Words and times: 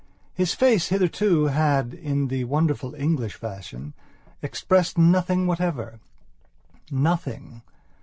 His 0.33 0.55
face 0.55 0.87
hitherto 0.87 1.43
had, 1.43 1.93
in 1.93 2.29
the 2.29 2.43
wonderful 2.45 2.95
English 2.95 3.35
fashion, 3.35 3.93
expressed 4.41 4.97
nothing 4.97 5.45
whatever. 5.45 5.99
Nothing. 6.89 7.61